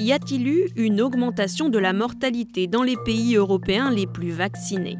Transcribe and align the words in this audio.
Y 0.00 0.12
a-t-il 0.12 0.46
eu 0.46 0.68
une 0.76 1.00
augmentation 1.00 1.68
de 1.68 1.78
la 1.78 1.92
mortalité 1.92 2.68
dans 2.68 2.84
les 2.84 2.96
pays 3.04 3.34
européens 3.34 3.90
les 3.90 4.06
plus 4.06 4.30
vaccinés? 4.30 4.96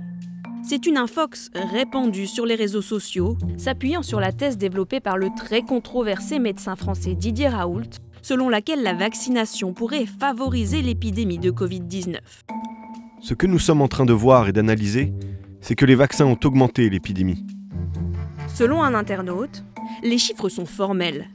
C'est 0.65 0.87
une 0.87 0.97
infox 0.97 1.51
répandue 1.55 2.27
sur 2.27 2.45
les 2.45 2.57
réseaux 2.57 2.83
sociaux, 2.83 3.39
s'appuyant 3.57 4.03
sur 4.03 4.19
la 4.19 4.33
thèse 4.33 4.59
développée 4.59 4.99
par 4.99 5.17
le 5.17 5.29
très 5.37 5.63
controversé 5.63 6.41
médecin 6.41 6.75
français 6.75 7.15
Didier 7.15 7.47
Raoult, 7.47 7.91
selon 8.23 8.49
laquelle 8.49 8.83
la 8.83 8.93
vaccination 8.93 9.73
pourrait 9.73 10.05
favoriser 10.05 10.83
l'épidémie 10.83 11.39
de 11.39 11.53
Covid-19. 11.53 12.17
Ce 13.21 13.35
que 13.35 13.47
nous 13.47 13.61
sommes 13.61 13.83
en 13.83 13.89
train 13.89 14.05
de 14.05 14.13
voir 14.13 14.49
et 14.49 14.53
d'analyser, 14.53 15.13
c'est 15.61 15.77
que 15.77 15.87
les 15.87 15.95
vaccins 15.95 16.27
ont 16.27 16.39
augmenté 16.43 16.91
l'épidémie. 16.91 17.47
Selon 18.53 18.83
un 18.83 18.95
internaute, 18.95 19.63
les 20.03 20.19
chiffres 20.19 20.49
sont 20.49 20.67
formels. 20.67 21.29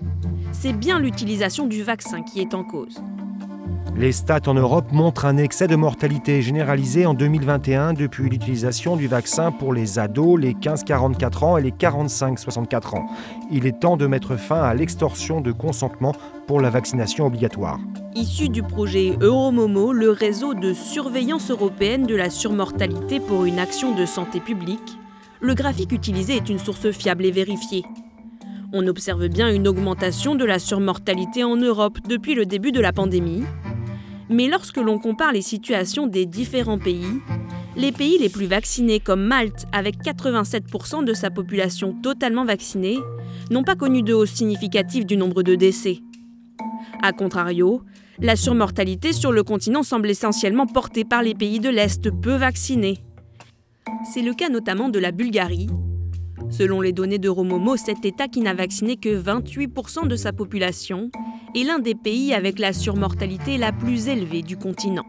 C'est 0.51 0.73
bien 0.73 0.99
l'utilisation 0.99 1.65
du 1.65 1.81
vaccin 1.81 2.23
qui 2.23 2.41
est 2.41 2.53
en 2.53 2.65
cause. 2.65 3.01
Les 3.95 4.11
stats 4.11 4.47
en 4.47 4.55
Europe 4.55 4.91
montrent 4.91 5.25
un 5.25 5.37
excès 5.37 5.67
de 5.67 5.75
mortalité 5.75 6.41
généralisé 6.41 7.05
en 7.05 7.13
2021 7.13 7.93
depuis 7.93 8.27
l'utilisation 8.27 8.95
du 8.95 9.07
vaccin 9.07 9.51
pour 9.51 9.71
les 9.71 9.99
ados, 9.99 10.39
les 10.39 10.53
15-44 10.53 11.45
ans 11.45 11.57
et 11.57 11.61
les 11.61 11.71
45-64 11.71 12.95
ans. 12.97 13.05
Il 13.51 13.67
est 13.67 13.79
temps 13.79 13.95
de 13.95 14.07
mettre 14.07 14.35
fin 14.35 14.63
à 14.63 14.73
l'extorsion 14.73 15.41
de 15.41 15.51
consentement 15.51 16.13
pour 16.47 16.59
la 16.59 16.71
vaccination 16.71 17.27
obligatoire. 17.27 17.79
Issu 18.15 18.49
du 18.49 18.63
projet 18.63 19.15
Euromomo, 19.21 19.93
le 19.93 20.09
réseau 20.09 20.53
de 20.53 20.73
surveillance 20.73 21.51
européenne 21.51 22.07
de 22.07 22.15
la 22.15 22.29
surmortalité 22.29 23.19
pour 23.19 23.45
une 23.45 23.59
action 23.59 23.95
de 23.95 24.05
santé 24.05 24.39
publique, 24.39 24.97
le 25.39 25.53
graphique 25.53 25.91
utilisé 25.91 26.35
est 26.35 26.49
une 26.49 26.59
source 26.59 26.89
fiable 26.91 27.25
et 27.25 27.31
vérifiée. 27.31 27.83
On 28.75 28.87
observe 28.87 29.27
bien 29.27 29.53
une 29.53 29.67
augmentation 29.67 30.33
de 30.33 30.45
la 30.45 30.57
surmortalité 30.57 31.43
en 31.43 31.57
Europe 31.57 31.99
depuis 32.07 32.33
le 32.33 32.47
début 32.47 32.71
de 32.71 32.79
la 32.79 32.91
pandémie, 32.91 33.43
mais 34.29 34.47
lorsque 34.47 34.77
l'on 34.77 34.99
compare 34.99 35.31
les 35.31 35.41
situations 35.41 36.07
des 36.07 36.25
différents 36.25 36.79
pays, 36.79 37.21
les 37.75 37.91
pays 37.91 38.17
les 38.19 38.29
plus 38.29 38.45
vaccinés 38.45 38.99
comme 38.99 39.23
Malte, 39.23 39.65
avec 39.71 39.97
87% 40.03 41.03
de 41.03 41.13
sa 41.13 41.29
population 41.31 41.93
totalement 41.93 42.45
vaccinée, 42.45 42.97
n'ont 43.49 43.63
pas 43.63 43.75
connu 43.75 44.03
de 44.03 44.13
hausse 44.13 44.31
significative 44.31 45.05
du 45.05 45.17
nombre 45.17 45.43
de 45.43 45.55
décès. 45.55 45.99
A 47.01 47.11
contrario, 47.11 47.81
la 48.19 48.35
surmortalité 48.35 49.11
sur 49.11 49.31
le 49.31 49.43
continent 49.43 49.83
semble 49.83 50.09
essentiellement 50.09 50.67
portée 50.67 51.03
par 51.03 51.23
les 51.23 51.33
pays 51.33 51.59
de 51.59 51.69
l'Est 51.69 52.09
peu 52.21 52.35
vaccinés. 52.35 52.99
C'est 54.13 54.21
le 54.21 54.33
cas 54.33 54.49
notamment 54.49 54.89
de 54.89 54.99
la 54.99 55.11
Bulgarie. 55.11 55.67
Selon 56.49 56.81
les 56.81 56.91
données 56.91 57.17
de 57.17 57.29
Romomo, 57.29 57.77
cet 57.77 58.05
État 58.05 58.27
qui 58.27 58.41
n'a 58.41 58.53
vacciné 58.53 58.97
que 58.97 59.09
28% 59.09 60.07
de 60.07 60.15
sa 60.15 60.31
population 60.31 61.09
est 61.55 61.63
l'un 61.63 61.79
des 61.79 61.95
pays 61.95 62.33
avec 62.33 62.59
la 62.59 62.73
surmortalité 62.73 63.57
la 63.57 63.71
plus 63.71 64.07
élevée 64.07 64.41
du 64.41 64.57
continent. 64.57 65.05